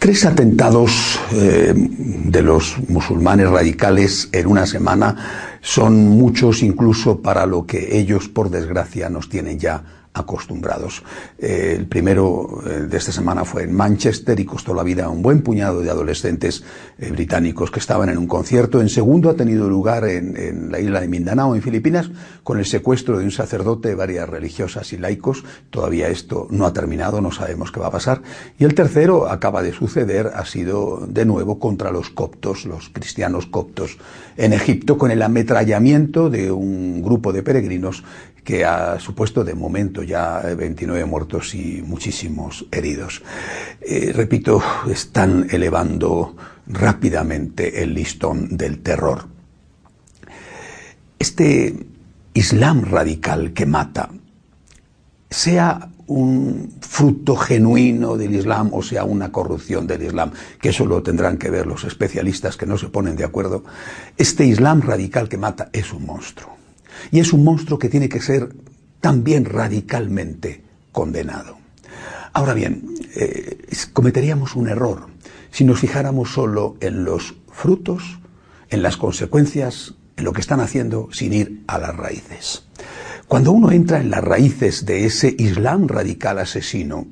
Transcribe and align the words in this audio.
Tres 0.00 0.24
atentados 0.24 1.20
eh, 1.30 1.74
de 1.76 2.40
los 2.40 2.78
musulmanes 2.88 3.50
radicales 3.50 4.30
en 4.32 4.46
una 4.46 4.64
semana 4.64 5.58
son 5.60 6.08
muchos 6.08 6.62
incluso 6.62 7.20
para 7.20 7.44
lo 7.44 7.66
que 7.66 7.98
ellos, 7.98 8.26
por 8.26 8.48
desgracia, 8.48 9.10
nos 9.10 9.28
tienen 9.28 9.58
ya 9.58 9.99
acostumbrados. 10.12 11.02
Eh, 11.38 11.76
el 11.78 11.86
primero 11.86 12.62
eh, 12.66 12.80
de 12.80 12.96
esta 12.96 13.12
semana 13.12 13.44
fue 13.44 13.62
en 13.62 13.72
Manchester 13.72 14.38
y 14.40 14.44
costó 14.44 14.74
la 14.74 14.82
vida 14.82 15.04
a 15.04 15.08
un 15.08 15.22
buen 15.22 15.42
puñado 15.42 15.80
de 15.80 15.90
adolescentes 15.90 16.64
eh, 16.98 17.10
británicos 17.10 17.70
que 17.70 17.78
estaban 17.78 18.08
en 18.08 18.18
un 18.18 18.26
concierto. 18.26 18.80
En 18.80 18.88
segundo 18.88 19.30
ha 19.30 19.34
tenido 19.34 19.68
lugar 19.68 20.04
en, 20.04 20.36
en, 20.36 20.72
la 20.72 20.80
isla 20.80 21.00
de 21.00 21.08
Mindanao, 21.08 21.54
en 21.54 21.62
Filipinas, 21.62 22.10
con 22.42 22.58
el 22.58 22.66
secuestro 22.66 23.18
de 23.18 23.24
un 23.24 23.30
sacerdote, 23.30 23.94
varias 23.94 24.28
religiosas 24.28 24.92
y 24.92 24.98
laicos. 24.98 25.44
Todavía 25.70 26.08
esto 26.08 26.48
no 26.50 26.66
ha 26.66 26.72
terminado, 26.72 27.20
no 27.20 27.30
sabemos 27.30 27.70
qué 27.70 27.78
va 27.78 27.86
a 27.86 27.92
pasar. 27.92 28.22
Y 28.58 28.64
el 28.64 28.74
tercero 28.74 29.28
acaba 29.28 29.62
de 29.62 29.72
suceder, 29.72 30.32
ha 30.34 30.44
sido 30.44 31.06
de 31.06 31.24
nuevo 31.24 31.60
contra 31.60 31.92
los 31.92 32.10
coptos, 32.10 32.66
los 32.66 32.88
cristianos 32.88 33.46
coptos 33.46 33.98
en 34.36 34.52
Egipto, 34.52 34.98
con 34.98 35.10
el 35.10 35.22
ametrallamiento 35.22 36.30
de 36.30 36.50
un 36.50 37.02
grupo 37.02 37.32
de 37.32 37.42
peregrinos 37.42 38.02
que 38.44 38.64
ha 38.64 38.98
supuesto 38.98 39.44
de 39.44 39.54
momento 39.54 40.02
ya 40.02 40.40
29 40.40 41.04
muertos 41.04 41.54
y 41.54 41.82
muchísimos 41.82 42.66
heridos. 42.70 43.22
Eh, 43.80 44.12
repito, 44.14 44.62
están 44.88 45.46
elevando 45.50 46.36
rápidamente 46.66 47.82
el 47.82 47.94
listón 47.94 48.56
del 48.56 48.80
terror. 48.80 49.26
Este 51.18 51.86
Islam 52.34 52.84
radical 52.84 53.52
que 53.52 53.66
mata, 53.66 54.10
sea 55.28 55.90
un 56.06 56.72
fruto 56.80 57.36
genuino 57.36 58.16
del 58.16 58.34
Islam 58.34 58.70
o 58.72 58.82
sea 58.82 59.04
una 59.04 59.30
corrupción 59.30 59.86
del 59.86 60.02
Islam, 60.02 60.32
que 60.60 60.70
eso 60.70 60.86
lo 60.86 61.02
tendrán 61.02 61.38
que 61.38 61.50
ver 61.50 61.66
los 61.66 61.84
especialistas 61.84 62.56
que 62.56 62.66
no 62.66 62.76
se 62.78 62.88
ponen 62.88 63.14
de 63.14 63.24
acuerdo, 63.24 63.64
este 64.16 64.44
Islam 64.44 64.80
radical 64.80 65.28
que 65.28 65.36
mata 65.36 65.70
es 65.72 65.92
un 65.92 66.06
monstruo 66.06 66.59
y 67.10 67.20
es 67.20 67.32
un 67.32 67.44
monstruo 67.44 67.78
que 67.78 67.88
tiene 67.88 68.08
que 68.08 68.20
ser 68.20 68.50
también 69.00 69.44
radicalmente 69.44 70.62
condenado. 70.92 71.58
Ahora 72.32 72.54
bien, 72.54 72.84
eh, 73.16 73.58
cometeríamos 73.92 74.54
un 74.56 74.68
error 74.68 75.08
si 75.50 75.64
nos 75.64 75.80
fijáramos 75.80 76.32
solo 76.32 76.76
en 76.80 77.04
los 77.04 77.34
frutos, 77.50 78.20
en 78.68 78.82
las 78.82 78.96
consecuencias, 78.96 79.94
en 80.16 80.24
lo 80.24 80.32
que 80.32 80.40
están 80.40 80.60
haciendo 80.60 81.08
sin 81.12 81.32
ir 81.32 81.62
a 81.66 81.78
las 81.78 81.96
raíces. 81.96 82.64
Cuando 83.26 83.52
uno 83.52 83.72
entra 83.72 84.00
en 84.00 84.10
las 84.10 84.22
raíces 84.22 84.86
de 84.86 85.06
ese 85.06 85.34
Islam 85.38 85.88
radical 85.88 86.38
asesino, 86.38 87.06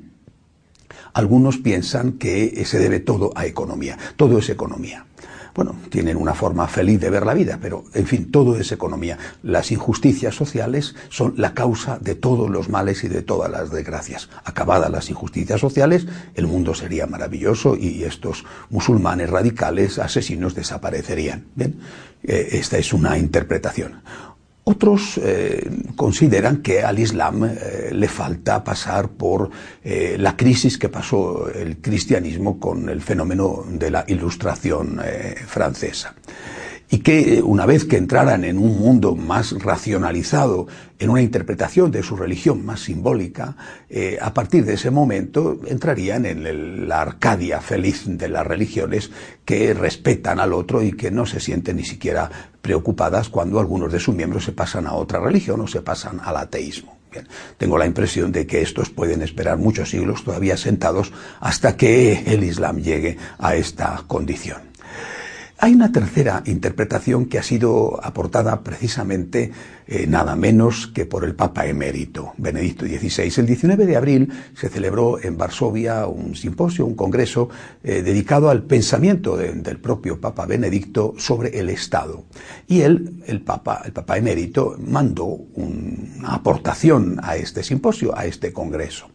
algunos 1.13 1.57
piensan 1.57 2.13
que 2.13 2.63
se 2.65 2.79
debe 2.79 2.99
todo 2.99 3.31
a 3.35 3.45
economía, 3.45 3.97
todo 4.15 4.37
es 4.37 4.49
economía 4.49 5.05
bueno, 5.55 5.75
tienen 5.89 6.17
una 6.17 6.33
forma 6.33 6.67
feliz 6.67 6.99
de 6.99 7.09
ver 7.09 7.25
la 7.25 7.33
vida, 7.33 7.59
pero 7.61 7.83
en 7.93 8.07
fin, 8.07 8.31
todo 8.31 8.55
es 8.57 8.71
economía. 8.71 9.17
Las 9.43 9.71
injusticias 9.71 10.35
sociales 10.35 10.95
son 11.09 11.33
la 11.37 11.53
causa 11.53 11.97
de 11.99 12.15
todos 12.15 12.49
los 12.49 12.69
males 12.69 13.03
y 13.03 13.07
de 13.07 13.21
todas 13.21 13.49
las 13.51 13.71
desgracias. 13.71 14.29
Acabadas 14.43 14.91
las 14.91 15.09
injusticias 15.09 15.59
sociales, 15.59 16.07
el 16.35 16.47
mundo 16.47 16.73
sería 16.73 17.07
maravilloso 17.07 17.75
y 17.75 18.03
estos 18.03 18.45
musulmanes 18.69 19.29
radicales, 19.29 19.99
asesinos, 19.99 20.55
desaparecerían. 20.55 21.45
Bien, 21.55 21.79
eh, 22.23 22.49
esta 22.53 22.77
es 22.77 22.93
una 22.93 23.17
interpretación. 23.17 24.01
Otros 24.63 25.19
eh, 25.23 25.67
consideran 25.95 26.57
que 26.57 26.83
al 26.83 26.99
Islam 26.99 27.43
eh, 27.45 27.89
le 27.91 28.07
falta 28.07 28.63
pasar 28.63 29.09
por 29.09 29.49
eh, 29.83 30.15
la 30.19 30.35
crisis 30.37 30.77
que 30.77 30.89
pasó 30.89 31.49
el 31.49 31.77
cristianismo 31.77 32.59
con 32.59 32.89
el 32.89 33.01
fenómeno 33.01 33.65
de 33.67 33.89
la 33.89 34.05
ilustración 34.07 35.01
francesa 35.47 36.13
y 36.89 36.99
que 36.99 37.41
una 37.43 37.65
vez 37.67 37.85
que 37.85 37.97
entraran 37.97 38.43
en 38.43 38.57
un 38.57 38.79
mundo 38.79 39.15
más 39.15 39.51
racionalizado, 39.61 40.67
en 40.97 41.11
una 41.11 41.21
interpretación 41.21 41.91
de 41.91 42.01
su 42.01 42.15
religión 42.15 42.65
más 42.65 42.81
simbólica, 42.81 43.55
eh, 43.89 44.17
a 44.19 44.33
partir 44.33 44.65
de 44.65 44.73
ese 44.73 44.89
momento 44.89 45.59
entrarían 45.67 46.25
en 46.25 46.87
la 46.87 47.01
Arcadia 47.01 47.61
feliz 47.61 48.03
de 48.05 48.27
las 48.27 48.45
religiones 48.45 49.11
que 49.45 49.73
respetan 49.75 50.39
al 50.39 50.51
otro 50.53 50.81
y 50.81 50.93
que 50.93 51.11
no 51.11 51.27
se 51.27 51.39
sienten 51.39 51.77
ni 51.77 51.85
siquiera 51.85 52.29
preocupadas 52.61 53.29
cuando 53.29 53.59
algunos 53.59 53.91
de 53.91 53.99
sus 53.99 54.15
miembros 54.15 54.43
se 54.43 54.51
pasan 54.51 54.87
a 54.87 54.93
otra 54.93 55.19
religión 55.19 55.61
o 55.61 55.67
se 55.67 55.81
pasan 55.81 56.19
al 56.23 56.37
ateísmo. 56.37 56.97
Bien, 57.11 57.27
tengo 57.57 57.77
la 57.77 57.87
impresión 57.87 58.31
de 58.31 58.45
que 58.45 58.61
estos 58.61 58.89
pueden 58.89 59.21
esperar 59.21 59.57
muchos 59.57 59.89
siglos 59.89 60.23
todavía 60.23 60.57
sentados 60.57 61.11
hasta 61.39 61.75
que 61.75 62.23
el 62.25 62.43
Islam 62.43 62.77
llegue 62.77 63.17
a 63.39 63.55
esta 63.55 64.03
condición. 64.07 64.68
Hay 65.61 65.73
una 65.73 65.91
tercera 65.91 66.41
interpretación 66.45 67.25
que 67.25 67.37
ha 67.37 67.43
sido 67.43 67.99
aportada 68.01 68.63
precisamente 68.63 69.51
eh, 69.87 70.07
nada 70.07 70.37
menos 70.37 70.87
que 70.87 71.05
por 71.05 71.25
el 71.25 71.35
Papa 71.35 71.65
emérito, 71.65 72.31
Benedicto 72.37 72.85
XVI. 72.85 73.33
El 73.41 73.45
19 73.45 73.85
de 73.85 73.97
abril 73.97 74.31
se 74.55 74.69
celebró 74.69 75.21
en 75.21 75.37
Varsovia 75.37 76.07
un 76.07 76.37
simposio, 76.37 76.85
un 76.85 76.95
congreso 76.95 77.49
eh, 77.83 78.01
dedicado 78.01 78.49
al 78.49 78.63
pensamiento 78.63 79.35
de, 79.35 79.51
del 79.51 79.79
propio 79.79 80.21
Papa 80.21 80.45
Benedicto 80.45 81.15
sobre 81.17 81.59
el 81.59 81.69
Estado. 81.69 82.23
Y 82.65 82.79
él, 82.79 83.21
el 83.27 83.41
Papa, 83.41 83.81
el 83.83 83.91
Papa 83.91 84.17
emérito, 84.17 84.77
mandó 84.79 85.25
una 85.25 86.35
aportación 86.35 87.19
a 87.21 87.35
este 87.35 87.63
simposio, 87.63 88.17
a 88.17 88.25
este 88.25 88.53
congreso 88.53 89.09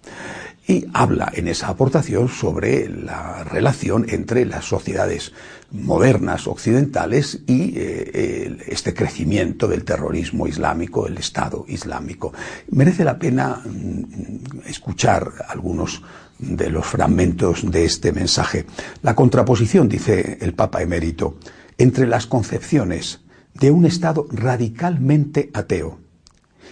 y 0.67 0.87
habla 0.95 1.31
en 1.35 1.49
esa 1.49 1.69
aportación 1.69 2.29
sobre 2.29 2.89
la 2.89 3.45
relación 3.45 4.07
entre 4.09 4.47
las 4.47 4.65
sociedades 4.65 5.33
modernas 5.75 6.47
occidentales 6.47 7.41
y 7.47 7.73
eh, 7.77 8.59
este 8.69 8.95
crecimiento 8.95 9.67
del 9.67 9.85
terrorismo 9.85 10.47
islámico, 10.47 11.07
el 11.07 11.19
Estado 11.19 11.65
islámico. 11.69 12.33
Merece 12.71 13.05
la 13.05 13.19
pena 13.19 13.61
mm, 13.65 14.67
escuchar 14.67 15.33
algunos 15.49 16.03
de 16.39 16.71
los 16.71 16.87
fragmentos 16.87 17.71
de 17.71 17.85
este 17.85 18.13
mensaje. 18.13 18.67
La 19.03 19.15
contraposición, 19.15 19.89
dice 19.89 20.39
el 20.41 20.55
Papa 20.55 20.81
emérito, 20.81 21.39
entre 21.77 22.07
las 22.07 22.27
concepciones 22.27 23.21
de 23.55 23.71
un 23.71 23.85
Estado 23.85 24.27
radicalmente 24.31 25.51
ateo 25.55 25.99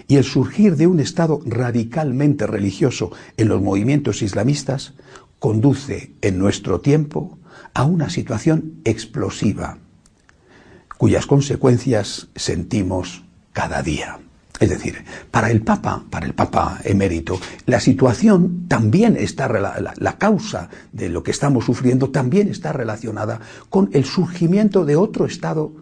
y 0.06 0.16
el 0.16 0.24
surgir 0.24 0.76
de 0.76 0.86
un 0.86 1.00
Estado 1.00 1.40
radicalmente 1.44 2.46
religioso 2.46 3.10
en 3.36 3.48
los 3.48 3.60
movimientos 3.60 4.22
islamistas 4.22 4.94
conduce 5.38 6.12
en 6.22 6.38
nuestro 6.38 6.80
tiempo 6.80 7.38
a 7.74 7.84
una 7.84 8.10
situación 8.10 8.80
explosiva, 8.84 9.78
cuyas 10.98 11.26
consecuencias 11.26 12.28
sentimos 12.36 13.24
cada 13.52 13.82
día. 13.82 14.18
Es 14.60 14.70
decir, 14.70 15.04
para 15.30 15.50
el 15.50 15.62
Papa, 15.62 16.04
para 16.08 16.26
el 16.26 16.34
Papa 16.34 16.78
emérito, 16.84 17.40
la 17.66 17.80
situación 17.80 18.66
también 18.68 19.16
está, 19.16 19.48
la, 19.48 19.94
la, 19.96 20.18
causa 20.18 20.68
de 20.92 21.08
lo 21.08 21.24
que 21.24 21.32
estamos 21.32 21.64
sufriendo 21.64 22.10
también 22.10 22.48
está 22.48 22.72
relacionada 22.72 23.40
con 23.70 23.90
el 23.92 24.04
surgimiento 24.04 24.84
de 24.84 24.94
otro 24.94 25.26
Estado 25.26 25.72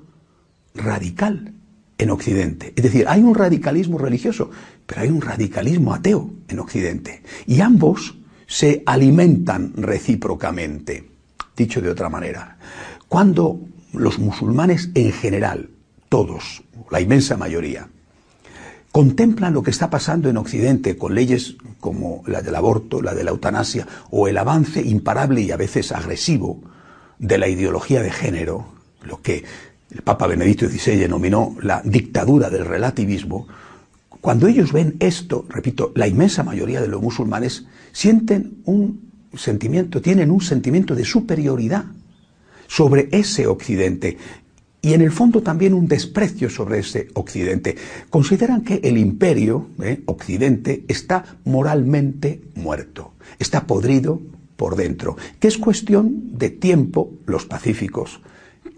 radical 0.74 1.52
en 1.98 2.10
Occidente. 2.10 2.72
Es 2.74 2.82
decir, 2.82 3.04
hay 3.06 3.20
un 3.20 3.34
radicalismo 3.34 3.98
religioso, 3.98 4.50
pero 4.86 5.02
hay 5.02 5.10
un 5.10 5.20
radicalismo 5.20 5.92
ateo 5.92 6.30
en 6.48 6.58
Occidente. 6.60 7.22
Y 7.46 7.60
ambos 7.60 8.16
se 8.46 8.82
alimentan 8.86 9.74
recíprocamente. 9.76 11.09
Dicho 11.60 11.82
de 11.82 11.90
otra 11.90 12.08
manera, 12.08 12.56
cuando 13.06 13.60
los 13.92 14.18
musulmanes 14.18 14.88
en 14.94 15.12
general, 15.12 15.68
todos, 16.08 16.62
la 16.90 17.02
inmensa 17.02 17.36
mayoría, 17.36 17.86
contemplan 18.90 19.52
lo 19.52 19.62
que 19.62 19.70
está 19.70 19.90
pasando 19.90 20.30
en 20.30 20.38
Occidente 20.38 20.96
con 20.96 21.14
leyes 21.14 21.56
como 21.78 22.22
la 22.26 22.40
del 22.40 22.54
aborto, 22.54 23.02
la 23.02 23.14
de 23.14 23.24
la 23.24 23.32
eutanasia 23.32 23.86
o 24.10 24.26
el 24.26 24.38
avance 24.38 24.80
imparable 24.80 25.42
y 25.42 25.50
a 25.50 25.58
veces 25.58 25.92
agresivo 25.92 26.62
de 27.18 27.36
la 27.36 27.46
ideología 27.46 28.00
de 28.00 28.10
género, 28.10 28.64
lo 29.02 29.20
que 29.20 29.44
el 29.90 30.00
Papa 30.00 30.26
Benedicto 30.28 30.66
XVI 30.66 30.96
denominó 30.96 31.56
la 31.60 31.82
dictadura 31.84 32.48
del 32.48 32.64
relativismo, 32.64 33.46
cuando 34.22 34.46
ellos 34.46 34.72
ven 34.72 34.96
esto, 34.98 35.44
repito, 35.50 35.92
la 35.94 36.08
inmensa 36.08 36.42
mayoría 36.42 36.80
de 36.80 36.88
los 36.88 37.02
musulmanes 37.02 37.66
sienten 37.92 38.62
un 38.64 39.09
sentimiento, 39.34 40.00
tienen 40.00 40.30
un 40.30 40.40
sentimiento 40.40 40.94
de 40.94 41.04
superioridad 41.04 41.84
sobre 42.66 43.08
ese 43.12 43.46
occidente 43.46 44.16
y 44.82 44.94
en 44.94 45.02
el 45.02 45.12
fondo 45.12 45.42
también 45.42 45.74
un 45.74 45.86
desprecio 45.86 46.48
sobre 46.48 46.78
ese 46.78 47.08
occidente. 47.14 47.76
Consideran 48.08 48.62
que 48.62 48.80
el 48.82 48.96
imperio, 48.96 49.68
eh, 49.82 50.02
occidente, 50.06 50.84
está 50.88 51.24
moralmente 51.44 52.40
muerto, 52.54 53.12
está 53.38 53.66
podrido 53.66 54.20
por 54.56 54.76
dentro, 54.76 55.16
que 55.38 55.48
es 55.48 55.58
cuestión 55.58 56.38
de 56.38 56.50
tiempo, 56.50 57.12
los 57.26 57.46
pacíficos, 57.46 58.20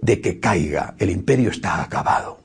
de 0.00 0.20
que 0.20 0.40
caiga, 0.40 0.94
el 0.98 1.10
imperio 1.10 1.50
está 1.50 1.82
acabado. 1.82 2.40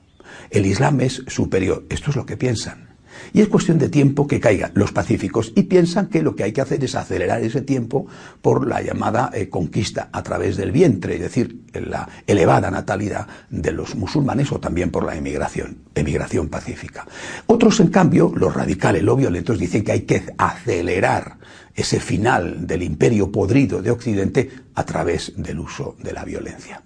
El 0.50 0.66
Islam 0.66 1.00
es 1.00 1.22
superior, 1.26 1.84
esto 1.88 2.10
es 2.10 2.16
lo 2.16 2.24
que 2.24 2.36
piensan. 2.36 2.87
Y 3.32 3.40
es 3.40 3.48
cuestión 3.48 3.78
de 3.78 3.88
tiempo 3.88 4.26
que 4.26 4.40
caigan 4.40 4.72
los 4.74 4.92
pacíficos 4.92 5.52
y 5.54 5.64
piensan 5.64 6.08
que 6.08 6.22
lo 6.22 6.34
que 6.34 6.44
hay 6.44 6.52
que 6.52 6.60
hacer 6.60 6.82
es 6.82 6.94
acelerar 6.94 7.42
ese 7.42 7.62
tiempo 7.62 8.06
por 8.42 8.66
la 8.66 8.82
llamada 8.82 9.30
eh, 9.34 9.48
conquista 9.48 10.08
a 10.12 10.22
través 10.22 10.56
del 10.56 10.72
vientre, 10.72 11.16
es 11.16 11.20
decir, 11.20 11.64
la 11.74 12.08
elevada 12.26 12.70
natalidad 12.70 13.26
de 13.50 13.72
los 13.72 13.94
musulmanes 13.94 14.50
o 14.52 14.58
también 14.58 14.90
por 14.90 15.04
la 15.04 15.16
emigración, 15.16 15.78
emigración 15.94 16.48
pacífica. 16.48 17.06
Otros, 17.46 17.80
en 17.80 17.88
cambio, 17.88 18.32
los 18.34 18.54
radicales, 18.54 19.02
los 19.02 19.16
violentos, 19.18 19.58
dicen 19.58 19.84
que 19.84 19.92
hay 19.92 20.02
que 20.02 20.22
acelerar 20.36 21.38
ese 21.74 22.00
final 22.00 22.66
del 22.66 22.82
imperio 22.82 23.30
podrido 23.30 23.80
de 23.80 23.90
Occidente 23.90 24.50
a 24.74 24.84
través 24.84 25.32
del 25.36 25.60
uso 25.60 25.96
de 26.02 26.12
la 26.12 26.24
violencia. 26.24 26.82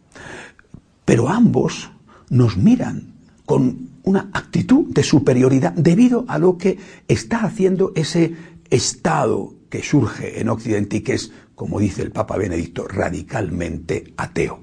Pero 1.05 1.29
ambos 1.29 1.91
nos 2.29 2.57
miran 2.57 3.13
con 3.53 3.91
una 4.05 4.31
actitud 4.33 4.87
de 4.95 5.03
superioridad 5.03 5.75
debido 5.75 6.25
a 6.27 6.39
lo 6.39 6.57
que 6.57 6.79
está 7.07 7.45
haciendo 7.45 7.93
ese 7.95 8.35
Estado 8.71 9.53
que 9.69 9.83
surge 9.83 10.41
en 10.41 10.49
Occidente 10.49 10.97
y 10.97 11.01
que 11.03 11.13
es, 11.13 11.33
como 11.55 11.79
dice 11.79 12.01
el 12.01 12.13
Papa 12.13 12.39
Benedicto, 12.39 12.89
radicalmente 12.89 14.15
ateo. 14.17 14.61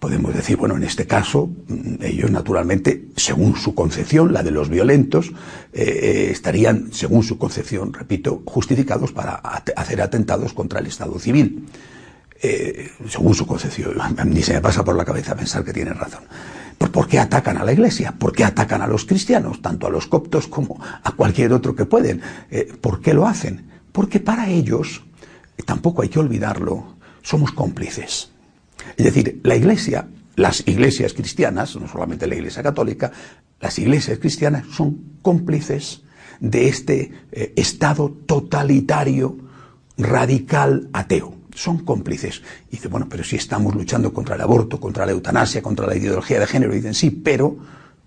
Podemos 0.00 0.34
decir, 0.34 0.56
bueno, 0.56 0.76
en 0.76 0.82
este 0.82 1.06
caso, 1.06 1.46
mm, 1.68 2.02
ellos 2.02 2.32
naturalmente, 2.32 3.10
según 3.14 3.54
su 3.54 3.76
concepción, 3.76 4.32
la 4.32 4.42
de 4.42 4.50
los 4.50 4.68
violentos, 4.68 5.28
eh, 5.72 5.84
eh, 5.84 6.28
estarían, 6.32 6.92
según 6.92 7.22
su 7.22 7.38
concepción, 7.38 7.92
repito, 7.92 8.42
justificados 8.44 9.12
para 9.12 9.34
hacer 9.36 10.02
atentados 10.02 10.52
contra 10.52 10.80
el 10.80 10.88
Estado 10.88 11.16
civil. 11.20 11.64
Eh, 12.42 12.90
según 13.08 13.36
su 13.36 13.46
concepción, 13.46 13.94
ni 14.26 14.42
se 14.42 14.54
me 14.54 14.60
pasa 14.60 14.84
por 14.84 14.96
la 14.96 15.04
cabeza 15.04 15.36
pensar 15.36 15.64
que 15.64 15.72
tienen 15.72 15.94
razón. 15.94 16.24
¿Por 16.78 17.08
qué 17.08 17.18
atacan 17.18 17.56
a 17.56 17.64
la 17.64 17.72
iglesia? 17.72 18.12
¿Por 18.18 18.32
qué 18.32 18.44
atacan 18.44 18.82
a 18.82 18.86
los 18.86 19.04
cristianos, 19.04 19.62
tanto 19.62 19.86
a 19.86 19.90
los 19.90 20.06
coptos 20.06 20.46
como 20.46 20.80
a 20.80 21.12
cualquier 21.12 21.52
otro 21.52 21.74
que 21.74 21.84
pueden? 21.86 22.20
Eh, 22.50 22.72
¿Por 22.80 23.00
qué 23.00 23.14
lo 23.14 23.26
hacen? 23.26 23.66
Porque 23.92 24.20
para 24.20 24.48
ellos, 24.48 25.02
tampoco 25.64 26.02
hay 26.02 26.08
que 26.08 26.18
olvidarlo, 26.18 26.96
somos 27.22 27.52
cómplices. 27.52 28.30
Es 28.96 29.04
decir, 29.04 29.40
la 29.42 29.56
iglesia, 29.56 30.08
las 30.36 30.66
iglesias 30.66 31.12
cristianas, 31.12 31.76
no 31.76 31.88
solamente 31.88 32.26
la 32.26 32.34
iglesia 32.34 32.62
católica, 32.62 33.10
las 33.60 33.78
iglesias 33.78 34.18
cristianas 34.18 34.66
son 34.74 35.18
cómplices 35.22 36.02
de 36.40 36.68
este 36.68 37.12
eh, 37.32 37.52
estado 37.56 38.10
totalitario, 38.26 39.38
radical, 39.96 40.88
ateo 40.92 41.36
son 41.56 41.78
cómplices. 41.78 42.42
Y 42.68 42.72
dice, 42.72 42.88
bueno, 42.88 43.06
pero 43.08 43.24
si 43.24 43.36
estamos 43.36 43.74
luchando 43.74 44.12
contra 44.12 44.36
el 44.36 44.40
aborto, 44.40 44.78
contra 44.78 45.06
la 45.06 45.12
eutanasia, 45.12 45.62
contra 45.62 45.86
la 45.86 45.96
ideología 45.96 46.38
de 46.38 46.46
género, 46.46 46.72
dicen 46.72 46.94
sí, 46.94 47.10
pero 47.10 47.56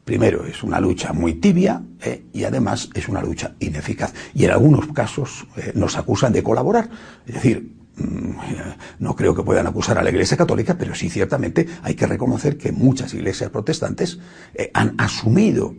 primero 0.05 0.45
es 0.45 0.63
una 0.63 0.79
lucha 0.79 1.13
muy 1.13 1.35
tibia 1.35 1.83
eh, 2.01 2.25
y 2.33 2.43
además 2.43 2.89
es 2.93 3.07
una 3.07 3.21
lucha 3.21 3.55
ineficaz. 3.59 4.13
Y 4.33 4.45
en 4.45 4.51
algunos 4.51 4.87
casos 4.87 5.45
eh, 5.57 5.71
nos 5.75 5.97
acusan 5.97 6.33
de 6.33 6.41
colaborar. 6.41 6.89
Es 7.25 7.35
decir, 7.35 7.75
mm, 7.97 8.31
no 8.99 9.15
creo 9.15 9.35
que 9.35 9.43
puedan 9.43 9.67
acusar 9.67 9.97
a 9.97 10.03
la 10.03 10.09
Iglesia 10.09 10.37
Católica, 10.37 10.77
pero 10.77 10.95
sí 10.95 11.09
ciertamente 11.09 11.67
hay 11.83 11.95
que 11.95 12.07
reconocer 12.07 12.57
que 12.57 12.71
muchas 12.71 13.13
iglesias 13.13 13.49
protestantes 13.49 14.19
eh, 14.53 14.71
han 14.73 14.95
asumido 14.97 15.75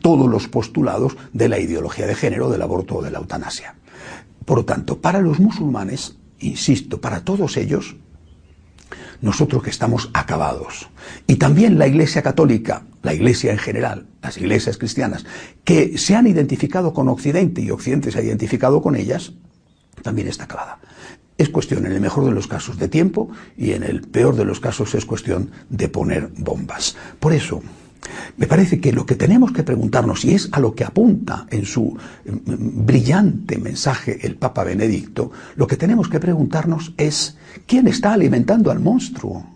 todos 0.00 0.28
los 0.28 0.48
postulados 0.48 1.16
de 1.32 1.48
la 1.48 1.58
ideología 1.58 2.06
de 2.06 2.14
género, 2.14 2.48
del 2.48 2.62
aborto 2.62 2.96
o 2.96 3.02
de 3.02 3.10
la 3.10 3.18
eutanasia. 3.18 3.74
Por 4.44 4.58
lo 4.58 4.64
tanto, 4.64 5.00
para 5.00 5.20
los 5.20 5.38
musulmanes 5.38 6.16
insisto, 6.42 7.00
para 7.00 7.24
todos 7.24 7.56
ellos, 7.56 7.96
nosotros 9.20 9.62
que 9.62 9.70
estamos 9.70 10.10
acabados. 10.12 10.88
Y 11.26 11.36
también 11.36 11.78
la 11.78 11.86
Iglesia 11.86 12.22
Católica, 12.22 12.84
la 13.02 13.14
Iglesia 13.14 13.52
en 13.52 13.58
general, 13.58 14.06
las 14.20 14.36
iglesias 14.36 14.76
cristianas, 14.76 15.24
que 15.64 15.96
se 15.96 16.14
han 16.14 16.26
identificado 16.26 16.92
con 16.92 17.08
Occidente 17.08 17.62
y 17.62 17.70
Occidente 17.70 18.10
se 18.10 18.18
ha 18.18 18.22
identificado 18.22 18.82
con 18.82 18.96
ellas, 18.96 19.32
también 20.02 20.28
está 20.28 20.44
acabada. 20.44 20.78
Es 21.38 21.48
cuestión, 21.48 21.86
en 21.86 21.92
el 21.92 22.00
mejor 22.00 22.24
de 22.24 22.32
los 22.32 22.46
casos, 22.46 22.78
de 22.78 22.88
tiempo 22.88 23.30
y 23.56 23.72
en 23.72 23.82
el 23.84 24.02
peor 24.02 24.36
de 24.36 24.44
los 24.44 24.60
casos 24.60 24.94
es 24.94 25.04
cuestión 25.04 25.50
de 25.70 25.88
poner 25.88 26.28
bombas. 26.36 26.96
Por 27.18 27.32
eso, 27.32 27.62
me 28.36 28.46
parece 28.46 28.80
que 28.80 28.92
lo 28.92 29.04
que 29.04 29.14
tenemos 29.14 29.52
que 29.52 29.62
preguntarnos, 29.62 30.24
y 30.24 30.34
es 30.34 30.48
a 30.52 30.60
lo 30.60 30.74
que 30.74 30.84
apunta 30.84 31.46
en 31.50 31.64
su 31.64 31.96
mm, 32.24 32.86
brillante 32.86 33.58
mensaje 33.58 34.26
el 34.26 34.36
Papa 34.36 34.64
Benedicto, 34.64 35.30
lo 35.56 35.66
que 35.66 35.76
tenemos 35.76 36.08
que 36.08 36.20
preguntarnos 36.20 36.94
es, 36.96 37.36
¿quién 37.66 37.86
está 37.88 38.12
alimentando 38.12 38.70
al 38.70 38.80
monstruo? 38.80 39.46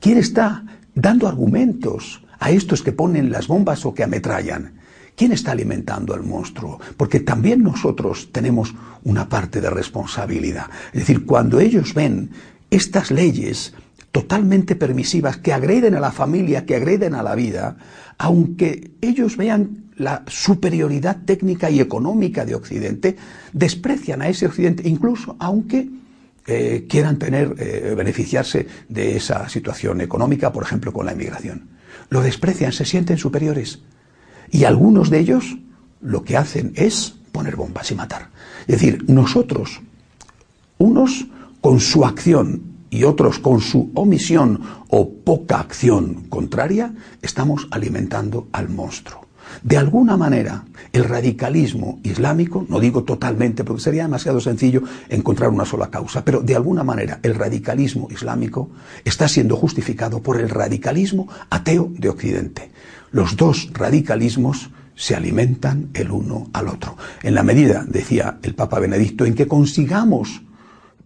¿Quién 0.00 0.18
está 0.18 0.64
dando 0.94 1.28
argumentos 1.28 2.22
a 2.38 2.50
estos 2.50 2.82
que 2.82 2.92
ponen 2.92 3.30
las 3.30 3.46
bombas 3.48 3.84
o 3.84 3.94
que 3.94 4.04
ametrallan? 4.04 4.80
¿Quién 5.14 5.32
está 5.32 5.52
alimentando 5.52 6.14
al 6.14 6.22
monstruo? 6.22 6.80
Porque 6.96 7.20
también 7.20 7.62
nosotros 7.62 8.30
tenemos 8.32 8.74
una 9.04 9.28
parte 9.28 9.60
de 9.60 9.68
responsabilidad. 9.68 10.66
Es 10.94 11.00
decir, 11.00 11.26
cuando 11.26 11.60
ellos 11.60 11.92
ven 11.92 12.30
estas 12.70 13.10
leyes 13.10 13.74
totalmente 14.12 14.74
permisivas 14.74 15.36
que 15.36 15.52
agreden 15.52 15.94
a 15.94 16.00
la 16.00 16.10
familia, 16.10 16.66
que 16.66 16.76
agreden 16.76 17.14
a 17.14 17.22
la 17.22 17.34
vida, 17.34 17.76
aunque 18.18 18.92
ellos 19.00 19.36
vean 19.36 19.90
la 19.96 20.24
superioridad 20.26 21.18
técnica 21.24 21.70
y 21.70 21.80
económica 21.80 22.44
de 22.44 22.54
Occidente, 22.54 23.16
desprecian 23.52 24.22
a 24.22 24.28
ese 24.28 24.46
Occidente, 24.46 24.88
incluso 24.88 25.36
aunque 25.38 25.88
eh, 26.46 26.86
quieran 26.88 27.18
tener, 27.18 27.54
eh, 27.58 27.94
beneficiarse 27.96 28.66
de 28.88 29.16
esa 29.16 29.48
situación 29.48 30.00
económica, 30.00 30.52
por 30.52 30.64
ejemplo, 30.64 30.92
con 30.92 31.06
la 31.06 31.12
inmigración. 31.12 31.68
Lo 32.08 32.22
desprecian, 32.22 32.72
se 32.72 32.84
sienten 32.84 33.18
superiores. 33.18 33.80
Y 34.50 34.64
algunos 34.64 35.10
de 35.10 35.20
ellos 35.20 35.58
lo 36.00 36.24
que 36.24 36.36
hacen 36.36 36.72
es 36.74 37.14
poner 37.30 37.56
bombas 37.56 37.90
y 37.90 37.94
matar. 37.94 38.30
Es 38.62 38.80
decir, 38.80 39.04
nosotros, 39.08 39.80
unos 40.78 41.26
con 41.60 41.78
su 41.78 42.04
acción 42.04 42.69
y 42.90 43.04
otros 43.04 43.38
con 43.38 43.60
su 43.60 43.90
omisión 43.94 44.60
o 44.88 45.08
poca 45.08 45.60
acción 45.60 46.26
contraria, 46.28 46.92
estamos 47.22 47.68
alimentando 47.70 48.48
al 48.52 48.68
monstruo. 48.68 49.30
De 49.62 49.76
alguna 49.76 50.16
manera, 50.16 50.64
el 50.92 51.04
radicalismo 51.04 52.00
islámico, 52.02 52.64
no 52.68 52.80
digo 52.80 53.04
totalmente 53.04 53.64
porque 53.64 53.82
sería 53.82 54.02
demasiado 54.04 54.40
sencillo 54.40 54.82
encontrar 55.08 55.50
una 55.50 55.64
sola 55.64 55.90
causa, 55.90 56.24
pero 56.24 56.40
de 56.40 56.54
alguna 56.54 56.84
manera 56.84 57.18
el 57.22 57.34
radicalismo 57.34 58.08
islámico 58.10 58.70
está 59.04 59.28
siendo 59.28 59.56
justificado 59.56 60.22
por 60.22 60.40
el 60.40 60.48
radicalismo 60.48 61.28
ateo 61.50 61.90
de 61.96 62.08
Occidente. 62.08 62.70
Los 63.10 63.36
dos 63.36 63.70
radicalismos 63.72 64.70
se 64.94 65.16
alimentan 65.16 65.88
el 65.94 66.10
uno 66.10 66.48
al 66.52 66.68
otro. 66.68 66.96
En 67.22 67.34
la 67.34 67.42
medida, 67.42 67.84
decía 67.88 68.38
el 68.42 68.54
Papa 68.54 68.78
Benedicto, 68.78 69.24
en 69.24 69.34
que 69.34 69.48
consigamos 69.48 70.42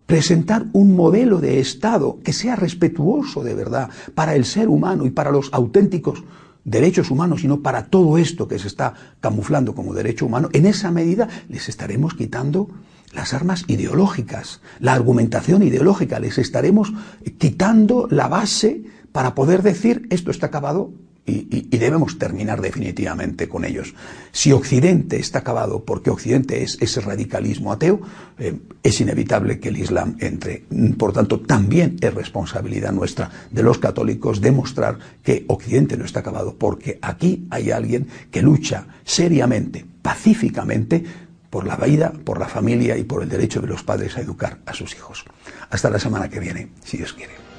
presentar 0.06 0.66
un 0.72 0.94
modelo 0.96 1.40
de 1.40 1.60
Estado 1.60 2.18
que 2.22 2.32
sea 2.32 2.56
respetuoso 2.56 3.42
de 3.42 3.54
verdad 3.54 3.90
para 4.14 4.34
el 4.34 4.44
ser 4.44 4.68
humano 4.68 5.06
y 5.06 5.10
para 5.10 5.30
los 5.30 5.48
auténticos 5.52 6.22
derechos 6.64 7.10
humanos, 7.10 7.42
sino 7.42 7.60
para 7.60 7.86
todo 7.86 8.18
esto 8.18 8.48
que 8.48 8.58
se 8.58 8.68
está 8.68 8.94
camuflando 9.20 9.74
como 9.74 9.94
derecho 9.94 10.26
humano, 10.26 10.48
en 10.52 10.66
esa 10.66 10.90
medida 10.90 11.28
les 11.48 11.68
estaremos 11.68 12.14
quitando 12.14 12.68
las 13.14 13.32
armas 13.32 13.64
ideológicas, 13.68 14.60
la 14.80 14.94
argumentación 14.94 15.62
ideológica, 15.62 16.18
les 16.18 16.38
estaremos 16.38 16.92
quitando 17.38 18.08
la 18.10 18.28
base 18.28 18.82
para 19.12 19.34
poder 19.34 19.62
decir 19.62 20.06
esto 20.10 20.30
está 20.30 20.46
acabado 20.46 20.90
y, 21.26 21.78
debemos 21.78 22.18
terminar 22.18 22.60
definitivamente 22.60 23.48
con 23.48 23.64
ellos. 23.64 23.94
Si 24.32 24.52
Occidente 24.52 25.18
está 25.18 25.40
acabado 25.40 25.84
porque 25.84 26.10
Occidente 26.10 26.62
es 26.62 26.76
ese 26.80 27.00
radicalismo 27.00 27.72
ateo, 27.72 28.00
eh, 28.38 28.58
es 28.82 29.00
inevitable 29.00 29.58
que 29.58 29.68
el 29.70 29.78
Islam 29.78 30.16
entre. 30.20 30.64
Por 30.98 31.12
tanto, 31.12 31.40
también 31.40 31.96
es 32.00 32.12
responsabilidad 32.12 32.92
nuestra 32.92 33.30
de 33.50 33.62
los 33.62 33.78
católicos 33.78 34.40
demostrar 34.40 34.98
que 35.22 35.44
Occidente 35.48 35.96
no 35.96 36.04
está 36.04 36.20
acabado 36.20 36.56
porque 36.58 36.98
aquí 37.00 37.46
hay 37.50 37.70
alguien 37.70 38.06
que 38.30 38.42
lucha 38.42 38.86
seriamente, 39.04 39.84
pacíficamente, 40.02 41.04
por 41.48 41.66
la 41.66 41.76
vida, 41.76 42.12
por 42.24 42.38
la 42.38 42.48
familia 42.48 42.98
y 42.98 43.04
por 43.04 43.22
el 43.22 43.28
derecho 43.28 43.60
de 43.60 43.68
los 43.68 43.82
padres 43.82 44.16
a 44.16 44.20
educar 44.20 44.58
a 44.66 44.74
sus 44.74 44.94
hijos. 44.94 45.24
Hasta 45.70 45.88
la 45.88 45.98
semana 45.98 46.28
que 46.28 46.40
viene, 46.40 46.68
si 46.84 46.96
Dios 46.96 47.12
quiere. 47.12 47.53